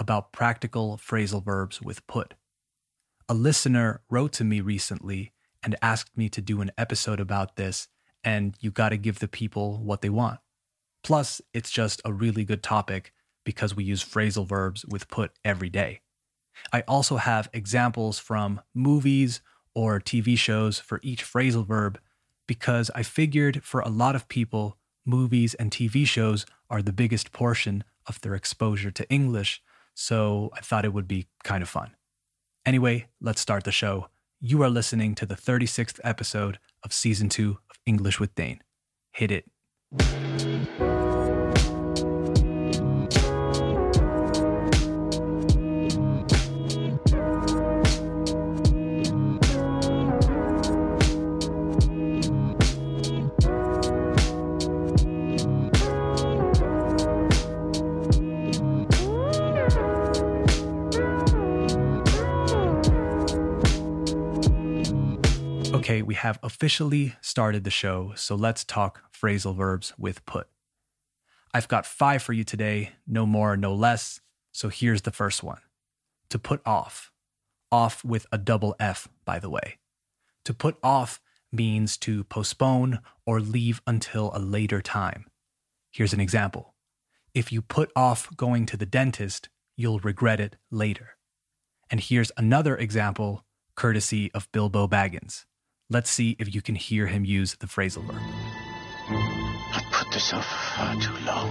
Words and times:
about 0.00 0.32
practical 0.32 0.96
phrasal 0.96 1.44
verbs 1.44 1.80
with 1.80 2.04
put. 2.08 2.34
A 3.28 3.34
listener 3.34 4.00
wrote 4.10 4.32
to 4.32 4.44
me 4.44 4.60
recently 4.60 5.32
and 5.62 5.76
asked 5.82 6.16
me 6.16 6.28
to 6.30 6.40
do 6.40 6.62
an 6.62 6.72
episode 6.78 7.20
about 7.20 7.56
this, 7.56 7.86
and 8.24 8.56
you 8.60 8.70
got 8.70 8.88
to 8.88 8.96
give 8.96 9.18
the 9.18 9.28
people 9.28 9.78
what 9.78 10.00
they 10.00 10.08
want. 10.08 10.40
Plus, 11.04 11.40
it's 11.52 11.70
just 11.70 12.00
a 12.04 12.12
really 12.12 12.44
good 12.44 12.62
topic 12.62 13.12
because 13.44 13.76
we 13.76 13.84
use 13.84 14.04
phrasal 14.04 14.48
verbs 14.48 14.84
with 14.86 15.08
put 15.08 15.32
every 15.44 15.68
day. 15.68 16.00
I 16.72 16.80
also 16.88 17.16
have 17.16 17.50
examples 17.52 18.18
from 18.18 18.62
movies 18.74 19.42
or 19.74 20.00
TV 20.00 20.36
shows 20.36 20.78
for 20.78 20.98
each 21.02 21.24
phrasal 21.24 21.66
verb 21.66 22.00
because 22.46 22.90
I 22.94 23.02
figured 23.02 23.62
for 23.62 23.80
a 23.80 23.88
lot 23.88 24.16
of 24.16 24.28
people, 24.28 24.76
movies 25.04 25.54
and 25.54 25.70
TV 25.70 26.06
shows 26.06 26.46
are 26.68 26.82
the 26.82 26.92
biggest 26.92 27.32
portion 27.32 27.84
of 28.06 28.20
their 28.20 28.34
exposure 28.34 28.90
to 28.90 29.08
English 29.08 29.62
so 30.00 30.48
I 30.54 30.60
thought 30.60 30.86
it 30.86 30.94
would 30.94 31.06
be 31.06 31.26
kind 31.44 31.62
of 31.62 31.68
fun. 31.68 31.90
Anyway, 32.64 33.08
let's 33.20 33.38
start 33.38 33.64
the 33.64 33.70
show. 33.70 34.08
You 34.40 34.62
are 34.62 34.70
listening 34.70 35.14
to 35.16 35.26
the 35.26 35.34
36th 35.34 36.00
episode 36.02 36.58
of 36.82 36.94
season 36.94 37.28
two 37.28 37.58
of 37.70 37.78
English 37.84 38.18
with 38.18 38.34
Dane. 38.34 38.62
Hit 39.12 39.30
it. 39.30 40.49
Have 66.20 66.38
officially 66.42 67.14
started 67.22 67.64
the 67.64 67.70
show, 67.70 68.12
so 68.14 68.34
let's 68.34 68.62
talk 68.62 69.10
phrasal 69.10 69.56
verbs 69.56 69.94
with 69.96 70.24
put. 70.26 70.48
I've 71.54 71.66
got 71.66 71.86
five 71.86 72.22
for 72.22 72.34
you 72.34 72.44
today, 72.44 72.92
no 73.06 73.24
more, 73.24 73.56
no 73.56 73.74
less. 73.74 74.20
So 74.52 74.68
here's 74.68 75.02
the 75.02 75.12
first 75.12 75.42
one 75.42 75.60
to 76.28 76.38
put 76.38 76.60
off. 76.66 77.10
Off 77.72 78.04
with 78.04 78.26
a 78.30 78.36
double 78.36 78.76
F, 78.78 79.08
by 79.24 79.38
the 79.38 79.48
way. 79.48 79.78
To 80.44 80.52
put 80.52 80.76
off 80.82 81.22
means 81.50 81.96
to 81.98 82.24
postpone 82.24 82.98
or 83.24 83.40
leave 83.40 83.80
until 83.86 84.30
a 84.34 84.38
later 84.38 84.82
time. 84.82 85.24
Here's 85.90 86.12
an 86.12 86.20
example 86.20 86.74
if 87.32 87.50
you 87.50 87.62
put 87.62 87.90
off 87.96 88.28
going 88.36 88.66
to 88.66 88.76
the 88.76 88.84
dentist, 88.84 89.48
you'll 89.74 90.00
regret 90.00 90.38
it 90.38 90.56
later. 90.70 91.16
And 91.90 91.98
here's 91.98 92.30
another 92.36 92.76
example, 92.76 93.46
courtesy 93.74 94.30
of 94.32 94.52
Bilbo 94.52 94.86
Baggins. 94.86 95.46
Let's 95.92 96.08
see 96.08 96.36
if 96.38 96.54
you 96.54 96.62
can 96.62 96.76
hear 96.76 97.08
him 97.08 97.24
use 97.24 97.56
the 97.56 97.66
phrasal 97.66 98.04
verb. 98.04 98.22
I 99.08 99.82
put 99.90 100.12
this 100.12 100.32
off 100.32 100.46
far 100.46 100.94
too 101.00 101.12
long. 101.26 101.50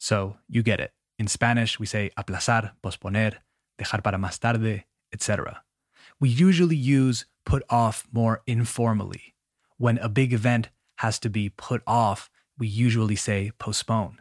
So 0.00 0.36
you 0.48 0.64
get 0.64 0.80
it. 0.80 0.92
In 1.20 1.28
Spanish, 1.28 1.78
we 1.78 1.86
say 1.86 2.10
aplazar, 2.18 2.72
posponer, 2.82 3.34
dejar 3.78 4.02
para 4.02 4.18
más 4.18 4.40
tarde, 4.40 4.82
etc. 5.12 5.62
We 6.18 6.30
usually 6.30 6.74
use 6.74 7.26
put 7.46 7.62
off 7.70 8.08
more 8.10 8.42
informally. 8.44 9.36
When 9.78 9.98
a 9.98 10.08
big 10.08 10.32
event 10.32 10.70
has 10.96 11.20
to 11.20 11.30
be 11.30 11.48
put 11.48 11.80
off, 11.86 12.30
we 12.58 12.66
usually 12.66 13.16
say 13.16 13.52
postpone. 13.60 14.20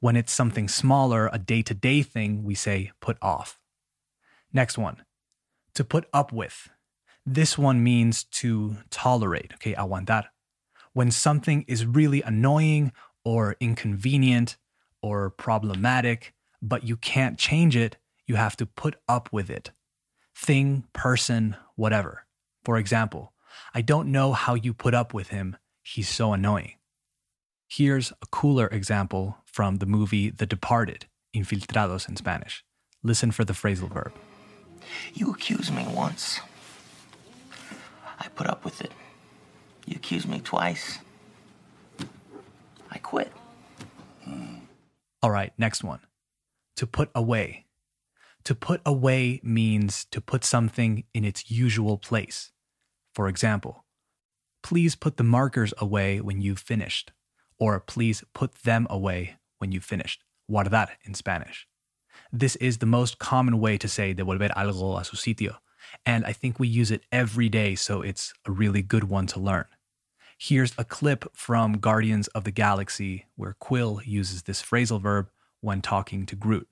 When 0.00 0.14
it's 0.14 0.32
something 0.32 0.68
smaller, 0.68 1.30
a 1.32 1.38
day 1.38 1.62
to 1.62 1.72
day 1.72 2.02
thing, 2.02 2.44
we 2.44 2.54
say 2.54 2.92
put 3.00 3.16
off. 3.22 3.62
Next 4.52 4.76
one. 4.76 5.04
To 5.74 5.84
put 5.84 6.06
up 6.12 6.34
with. 6.34 6.68
This 7.30 7.58
one 7.58 7.84
means 7.84 8.24
to 8.40 8.78
tolerate, 8.88 9.52
okay, 9.56 9.74
aguantar. 9.74 10.28
When 10.94 11.10
something 11.10 11.62
is 11.68 11.84
really 11.84 12.22
annoying 12.22 12.90
or 13.22 13.54
inconvenient 13.60 14.56
or 15.02 15.28
problematic, 15.28 16.32
but 16.62 16.84
you 16.84 16.96
can't 16.96 17.38
change 17.38 17.76
it, 17.76 17.98
you 18.26 18.36
have 18.36 18.56
to 18.56 18.64
put 18.64 18.96
up 19.06 19.28
with 19.30 19.50
it. 19.50 19.72
Thing, 20.34 20.84
person, 20.94 21.54
whatever. 21.76 22.24
For 22.64 22.78
example, 22.78 23.34
I 23.74 23.82
don't 23.82 24.10
know 24.10 24.32
how 24.32 24.54
you 24.54 24.72
put 24.72 24.94
up 24.94 25.12
with 25.12 25.28
him. 25.28 25.58
He's 25.82 26.08
so 26.08 26.32
annoying. 26.32 26.76
Here's 27.68 28.10
a 28.22 28.26
cooler 28.30 28.68
example 28.68 29.36
from 29.44 29.76
the 29.76 29.86
movie 29.86 30.30
The 30.30 30.46
Departed, 30.46 31.04
Infiltrados 31.36 32.08
in 32.08 32.16
Spanish. 32.16 32.64
Listen 33.02 33.32
for 33.32 33.44
the 33.44 33.52
phrasal 33.52 33.92
verb. 33.92 34.14
You 35.12 35.30
accused 35.30 35.74
me 35.74 35.86
once. 35.92 36.40
I 38.20 38.26
put 38.28 38.48
up 38.48 38.64
with 38.64 38.80
it. 38.80 38.92
You 39.86 39.97
accused 40.08 40.26
me 40.26 40.40
twice. 40.40 41.00
I 42.90 42.96
quit. 42.96 43.30
All 45.22 45.30
right, 45.30 45.52
next 45.58 45.84
one. 45.84 46.00
To 46.76 46.86
put 46.86 47.10
away. 47.14 47.66
To 48.44 48.54
put 48.54 48.80
away 48.86 49.38
means 49.42 50.06
to 50.06 50.22
put 50.22 50.44
something 50.44 51.04
in 51.12 51.26
its 51.26 51.50
usual 51.50 51.98
place. 51.98 52.52
For 53.12 53.28
example, 53.28 53.84
please 54.62 54.96
put 54.96 55.18
the 55.18 55.24
markers 55.24 55.74
away 55.76 56.22
when 56.22 56.40
you've 56.40 56.58
finished, 56.58 57.12
or 57.58 57.78
please 57.78 58.24
put 58.32 58.54
them 58.62 58.86
away 58.88 59.36
when 59.58 59.72
you've 59.72 59.84
finished. 59.84 60.24
Guardar 60.50 60.88
in 61.04 61.12
Spanish. 61.12 61.68
This 62.32 62.56
is 62.56 62.78
the 62.78 62.86
most 62.86 63.18
common 63.18 63.60
way 63.60 63.76
to 63.76 63.88
say 63.88 64.14
devolver 64.14 64.54
algo 64.54 64.98
a 64.98 65.04
su 65.04 65.18
sitio, 65.18 65.56
and 66.06 66.24
I 66.24 66.32
think 66.32 66.58
we 66.58 66.66
use 66.66 66.90
it 66.90 67.02
every 67.12 67.50
day, 67.50 67.74
so 67.74 68.00
it's 68.00 68.32
a 68.46 68.50
really 68.50 68.80
good 68.80 69.04
one 69.04 69.26
to 69.26 69.40
learn. 69.40 69.66
Here's 70.40 70.72
a 70.78 70.84
clip 70.84 71.24
from 71.34 71.78
Guardians 71.78 72.28
of 72.28 72.44
the 72.44 72.52
Galaxy 72.52 73.26
where 73.34 73.56
Quill 73.58 74.00
uses 74.04 74.44
this 74.44 74.62
phrasal 74.62 75.00
verb 75.00 75.30
when 75.62 75.82
talking 75.82 76.26
to 76.26 76.36
Groot. 76.36 76.68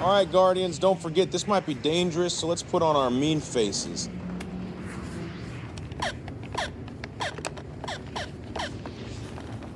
All 0.00 0.12
right, 0.12 0.30
Guardians, 0.30 0.78
don't 0.78 0.98
forget 0.98 1.32
this 1.32 1.48
might 1.48 1.66
be 1.66 1.74
dangerous, 1.74 2.32
so 2.32 2.46
let's 2.46 2.62
put 2.62 2.80
on 2.80 2.94
our 2.94 3.10
mean 3.10 3.40
faces. 3.40 4.08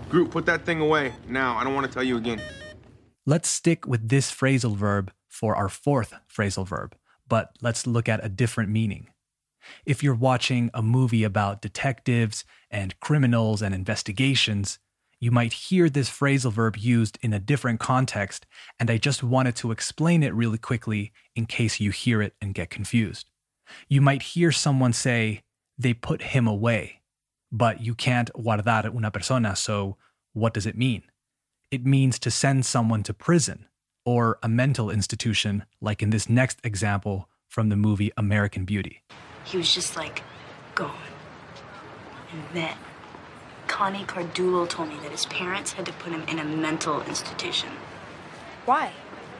Groot, 0.08 0.30
put 0.30 0.46
that 0.46 0.64
thing 0.64 0.80
away. 0.80 1.12
Now, 1.28 1.56
I 1.56 1.64
don't 1.64 1.74
want 1.74 1.88
to 1.88 1.92
tell 1.92 2.04
you 2.04 2.16
again. 2.18 2.40
Let's 3.26 3.48
stick 3.48 3.84
with 3.84 4.10
this 4.10 4.30
phrasal 4.30 4.76
verb 4.76 5.10
for 5.28 5.56
our 5.56 5.68
fourth 5.68 6.14
phrasal 6.32 6.68
verb, 6.68 6.94
but 7.28 7.50
let's 7.60 7.84
look 7.84 8.08
at 8.08 8.24
a 8.24 8.28
different 8.28 8.70
meaning. 8.70 9.08
If 9.86 10.02
you're 10.02 10.14
watching 10.14 10.70
a 10.74 10.82
movie 10.82 11.24
about 11.24 11.62
detectives 11.62 12.44
and 12.70 12.98
criminals 13.00 13.62
and 13.62 13.74
investigations, 13.74 14.78
you 15.20 15.30
might 15.30 15.52
hear 15.52 15.88
this 15.88 16.10
phrasal 16.10 16.52
verb 16.52 16.76
used 16.76 17.16
in 17.22 17.32
a 17.32 17.38
different 17.38 17.78
context, 17.78 18.44
and 18.80 18.90
I 18.90 18.96
just 18.96 19.22
wanted 19.22 19.54
to 19.56 19.70
explain 19.70 20.24
it 20.24 20.34
really 20.34 20.58
quickly 20.58 21.12
in 21.36 21.46
case 21.46 21.78
you 21.78 21.92
hear 21.92 22.20
it 22.20 22.34
and 22.40 22.54
get 22.54 22.70
confused. 22.70 23.30
You 23.88 24.00
might 24.00 24.22
hear 24.22 24.50
someone 24.50 24.92
say, 24.92 25.42
they 25.78 25.94
put 25.94 26.22
him 26.22 26.48
away, 26.48 27.02
but 27.52 27.80
you 27.80 27.94
can't 27.94 28.32
guardar 28.34 28.92
una 28.92 29.10
persona, 29.10 29.54
so 29.54 29.96
what 30.32 30.54
does 30.54 30.66
it 30.66 30.76
mean? 30.76 31.04
It 31.70 31.86
means 31.86 32.18
to 32.18 32.30
send 32.30 32.66
someone 32.66 33.02
to 33.04 33.14
prison 33.14 33.68
or 34.04 34.38
a 34.42 34.48
mental 34.48 34.90
institution, 34.90 35.64
like 35.80 36.02
in 36.02 36.10
this 36.10 36.28
next 36.28 36.58
example 36.64 37.28
from 37.48 37.68
the 37.68 37.76
movie 37.76 38.10
American 38.16 38.64
Beauty. 38.64 39.02
He 39.44 39.56
was 39.56 39.72
just 39.72 39.96
like 39.96 40.22
gone. 40.74 40.96
And 42.32 42.42
then 42.54 42.76
Connie 43.66 44.04
Cardulo 44.04 44.68
told 44.68 44.88
me 44.88 44.96
that 45.02 45.10
his 45.10 45.26
parents 45.26 45.72
had 45.72 45.86
to 45.86 45.92
put 45.94 46.12
him 46.12 46.22
in 46.28 46.38
a 46.38 46.44
mental 46.44 47.02
institution. 47.02 47.70
Why? 48.64 48.92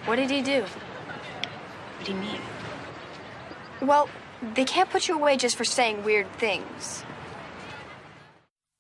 What 0.05 0.17
did 0.17 0.31
he 0.31 0.43
do? 0.43 0.63
What 0.63 2.05
do 2.05 2.13
you 2.13 2.19
mean? 2.19 2.41
Well, 3.81 4.09
they 4.55 4.65
can't 4.65 4.91
put 4.91 5.09
you 5.09 5.15
away 5.15 5.37
just 5.37 5.57
for 5.57 5.65
saying 5.65 6.05
weird 6.05 6.31
things. 6.35 7.05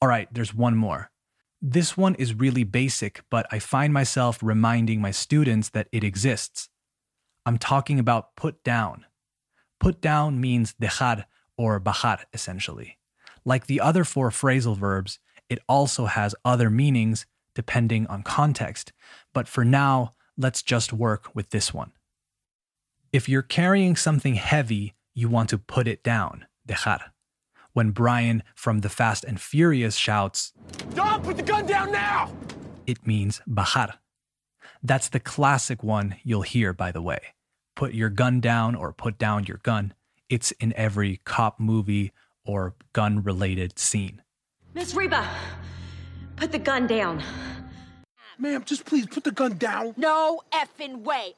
All 0.01 0.09
right, 0.09 0.29
there's 0.33 0.53
one 0.53 0.77
more. 0.77 1.11
This 1.61 1.97
one 1.97 2.17
is 2.17 2.35
really 2.35 2.65
basic, 2.65 3.23
but 3.31 3.47
I 3.53 3.61
find 3.61 3.93
myself 3.93 4.41
reminding 4.43 5.01
my 5.01 5.13
students 5.13 5.69
that 5.71 5.87
it 5.93 6.03
exists. 6.03 6.69
I'm 7.47 7.57
talking 7.57 8.01
about 8.01 8.35
put 8.35 8.65
down. 8.65 9.07
Put 9.83 10.01
down 10.01 10.41
means 10.41 10.77
dejar 10.81 11.25
or 11.57 11.81
bajar, 11.81 12.21
essentially. 12.33 12.99
Like 13.45 13.67
the 13.67 13.81
other 13.81 14.05
four 14.05 14.31
phrasal 14.31 14.77
verbs, 14.77 15.19
it 15.49 15.59
also 15.69 16.07
has 16.07 16.37
other 16.45 16.71
meanings 16.71 17.27
depending 17.53 18.07
on 18.07 18.23
context. 18.23 18.93
But 19.35 19.49
for 19.49 19.65
now, 19.65 20.13
let's 20.39 20.63
just 20.63 20.93
work 20.93 21.35
with 21.35 21.51
this 21.51 21.75
one. 21.75 21.91
If 23.13 23.29
you're 23.29 23.43
carrying 23.43 23.97
something 23.97 24.37
heavy, 24.37 24.95
you 25.15 25.29
want 25.29 25.49
to 25.49 25.59
put 25.59 25.89
it 25.89 26.05
down, 26.05 26.47
dejar. 26.65 27.01
When 27.73 27.91
Brian 27.91 28.45
from 28.55 28.83
The 28.83 28.89
Fast 28.89 29.25
and 29.25 29.41
Furious 29.41 29.97
shouts, 29.97 30.53
Dom, 30.95 31.23
put 31.23 31.39
the 31.39 31.43
gun 31.43 31.67
down 31.67 31.91
now! 31.91 32.31
it 32.87 33.05
means 33.05 33.43
bajar. 33.51 33.95
That's 34.81 35.09
the 35.09 35.19
classic 35.19 35.83
one 35.83 36.15
you'll 36.23 36.43
hear, 36.43 36.73
by 36.73 36.93
the 36.93 37.03
way. 37.03 37.35
Put 37.75 37.95
your 37.95 38.11
gun 38.11 38.41
down 38.41 38.75
or 38.75 38.93
put 38.93 39.19
down 39.19 39.45
your 39.45 39.59
gun. 39.63 39.95
It's 40.29 40.51
in 40.53 40.73
every 40.75 41.21
cop 41.25 41.59
movie 41.59 42.13
or 42.45 42.75
gun 42.93 43.23
related 43.23 43.79
scene. 43.79 44.23
Miss 44.75 44.95
Reba, 44.95 45.29
put 46.37 46.53
the 46.53 46.59
gun 46.59 46.87
down. 46.87 47.23
Ma'am, 48.39 48.63
just 48.65 48.85
please 48.85 49.07
put 49.07 49.25
the 49.25 49.31
gun 49.31 49.57
down. 49.59 49.95
No 49.97 50.41
effing 50.53 51.03
way. 51.03 51.35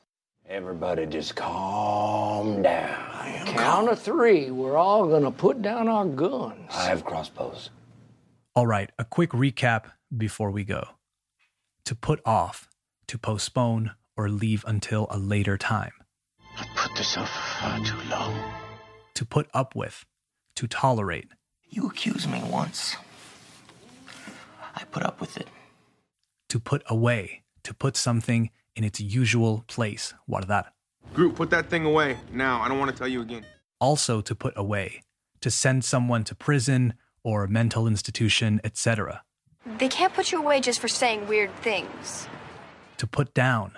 Everybody 0.49 1.07
just 1.07 1.35
calm 1.37 2.63
down. 2.63 3.47
Count 3.47 3.89
of 3.89 3.99
three, 3.99 4.51
we're 4.51 4.77
all 4.77 5.07
gonna 5.09 5.31
put 5.31 5.63
down 5.63 5.89
our 5.89 6.05
guns. 6.05 6.71
I 6.71 6.85
have 6.85 7.05
crossbows. 7.05 7.71
All 8.55 8.67
right, 8.67 8.91
a 8.99 9.05
quick 9.05 9.31
recap 9.31 9.87
before 10.17 10.51
we 10.51 10.65
go. 10.65 10.85
To 11.87 11.95
put 11.95 12.21
off, 12.25 12.69
to 13.09 13.19
postpone, 13.19 13.93
or 14.17 14.29
leave 14.29 14.65
until 14.67 15.07
a 15.11 15.19
later 15.19 15.57
time. 15.59 15.93
I 16.95 16.97
put 16.97 17.03
this 17.03 17.17
off 17.17 17.61
far 17.61 17.81
too 17.81 17.99
long. 18.09 18.41
To 19.15 19.25
put 19.25 19.49
up 19.53 19.75
with, 19.75 20.05
to 20.55 20.69
tolerate. 20.69 21.27
You 21.69 21.89
accused 21.89 22.31
me 22.31 22.41
once. 22.49 22.95
I 24.77 24.85
put 24.85 25.03
up 25.03 25.21
with 25.21 25.37
it. 25.37 25.49
To 26.51 26.61
put 26.61 26.85
away, 26.87 27.43
to 27.65 27.75
put 27.75 27.97
something 27.97 28.51
in 28.77 28.85
its 28.85 29.01
usual 29.01 29.65
place. 29.67 30.15
Guardar. 30.31 30.67
Groot, 31.15 31.35
put 31.35 31.51
that 31.51 31.69
thing 31.69 31.85
away. 31.85 32.17
Now, 32.33 32.61
I 32.61 32.69
don't 32.69 32.79
want 32.79 32.93
to 32.93 32.97
tell 32.97 33.09
you 33.09 33.23
again. 33.23 33.45
Also 33.81 34.21
to 34.21 34.35
put 34.37 34.55
away, 34.57 35.03
to 35.41 35.51
send 35.51 35.85
someone 35.85 36.23
to 36.23 36.37
prison 36.37 36.95
or 37.25 37.43
a 37.43 37.49
mental 37.49 37.89
institution, 37.89 38.61
etc. 38.63 39.25
They 39.79 39.89
can't 39.89 40.15
put 40.15 40.31
you 40.31 40.39
away 40.39 40.61
just 40.61 40.79
for 40.79 40.87
saying 40.87 41.27
weird 41.27 41.53
things. 41.57 42.29
To 42.99 43.09
put 43.09 43.35
down, 43.35 43.73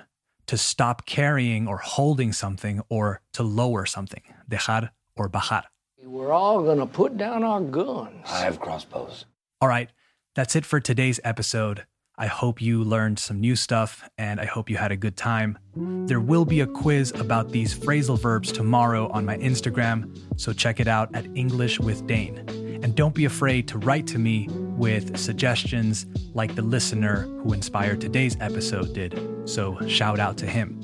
to 0.46 0.56
stop 0.56 1.06
carrying 1.06 1.66
or 1.68 1.78
holding 1.78 2.32
something 2.32 2.82
or 2.88 3.20
to 3.32 3.42
lower 3.42 3.86
something. 3.86 4.22
Dejar 4.48 4.90
or 5.16 5.28
bajar. 5.28 5.64
We're 6.02 6.32
all 6.32 6.62
gonna 6.62 6.86
put 6.86 7.16
down 7.16 7.42
our 7.42 7.60
guns. 7.60 8.26
I 8.26 8.40
have 8.40 8.60
crossbows. 8.60 9.24
All 9.60 9.68
right, 9.68 9.90
that's 10.34 10.54
it 10.54 10.64
for 10.64 10.80
today's 10.80 11.18
episode. 11.24 11.84
I 12.18 12.28
hope 12.28 12.62
you 12.62 12.82
learned 12.82 13.18
some 13.18 13.40
new 13.40 13.56
stuff 13.56 14.08
and 14.16 14.40
I 14.40 14.46
hope 14.46 14.70
you 14.70 14.76
had 14.76 14.90
a 14.92 14.96
good 14.96 15.16
time. 15.16 15.58
There 15.74 16.20
will 16.20 16.46
be 16.46 16.60
a 16.60 16.66
quiz 16.66 17.12
about 17.14 17.50
these 17.50 17.78
phrasal 17.78 18.18
verbs 18.18 18.52
tomorrow 18.52 19.08
on 19.08 19.26
my 19.26 19.36
Instagram, 19.36 20.18
so 20.40 20.54
check 20.54 20.80
it 20.80 20.88
out 20.88 21.14
at 21.14 21.26
English 21.34 21.78
with 21.78 22.06
Dane. 22.06 22.38
And 22.82 22.94
don't 22.94 23.14
be 23.14 23.26
afraid 23.26 23.68
to 23.68 23.78
write 23.78 24.06
to 24.08 24.18
me 24.18 24.48
with 24.76 25.16
suggestions 25.16 26.06
like 26.34 26.54
the 26.54 26.62
listener 26.62 27.22
who 27.42 27.52
inspired 27.52 28.00
today's 28.00 28.36
episode 28.40 28.92
did. 28.94 29.18
So 29.48 29.78
shout 29.88 30.18
out 30.18 30.36
to 30.38 30.46
him. 30.46 30.80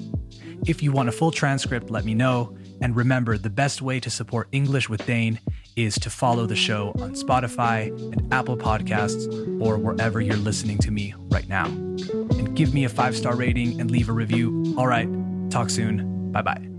If 0.66 0.82
you 0.82 0.92
want 0.92 1.08
a 1.08 1.12
full 1.12 1.30
transcript, 1.30 1.90
let 1.90 2.04
me 2.04 2.14
know. 2.14 2.56
And 2.80 2.96
remember, 2.96 3.38
the 3.38 3.50
best 3.50 3.82
way 3.82 4.00
to 4.00 4.10
support 4.10 4.48
English 4.52 4.88
with 4.88 5.04
Dane 5.06 5.38
is 5.76 5.94
to 5.96 6.10
follow 6.10 6.46
the 6.46 6.56
show 6.56 6.90
on 7.00 7.14
Spotify 7.14 7.88
and 8.12 8.32
Apple 8.32 8.56
Podcasts 8.56 9.26
or 9.60 9.78
wherever 9.78 10.20
you're 10.20 10.36
listening 10.36 10.78
to 10.78 10.90
me 10.90 11.14
right 11.30 11.48
now. 11.48 11.66
And 11.66 12.56
give 12.56 12.74
me 12.74 12.84
a 12.84 12.88
five 12.88 13.16
star 13.16 13.36
rating 13.36 13.80
and 13.80 13.90
leave 13.90 14.08
a 14.08 14.12
review. 14.12 14.74
All 14.76 14.86
right, 14.86 15.08
talk 15.50 15.70
soon. 15.70 16.32
Bye 16.32 16.42
bye. 16.42 16.71